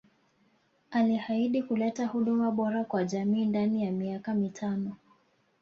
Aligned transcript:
Alihaidi 0.91 1.63
kuleta 1.63 2.05
huduma 2.05 2.51
bora 2.51 2.83
kwa 2.83 3.03
jamii 3.03 3.45
ndani 3.45 3.83
ya 3.85 3.91
miaka 3.91 4.33
mitano 4.33 4.95